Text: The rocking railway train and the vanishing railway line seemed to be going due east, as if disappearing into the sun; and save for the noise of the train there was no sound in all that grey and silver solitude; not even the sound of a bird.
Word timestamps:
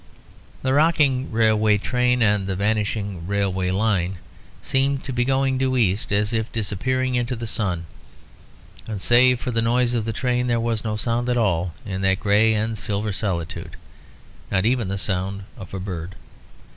The 0.63 0.73
rocking 0.73 1.31
railway 1.31 1.77
train 1.77 2.23
and 2.23 2.47
the 2.47 2.55
vanishing 2.55 3.27
railway 3.27 3.69
line 3.69 4.17
seemed 4.63 5.03
to 5.03 5.13
be 5.13 5.23
going 5.23 5.59
due 5.59 5.77
east, 5.77 6.11
as 6.11 6.33
if 6.33 6.51
disappearing 6.51 7.13
into 7.13 7.35
the 7.35 7.45
sun; 7.45 7.85
and 8.87 8.99
save 8.99 9.39
for 9.39 9.51
the 9.51 9.61
noise 9.61 9.93
of 9.93 10.05
the 10.05 10.11
train 10.11 10.47
there 10.47 10.59
was 10.59 10.83
no 10.83 10.95
sound 10.95 11.29
in 11.29 11.37
all 11.37 11.75
that 11.85 12.19
grey 12.19 12.55
and 12.55 12.79
silver 12.79 13.11
solitude; 13.11 13.75
not 14.49 14.65
even 14.65 14.87
the 14.87 14.97
sound 14.97 15.43
of 15.55 15.71
a 15.71 15.79
bird. 15.79 16.15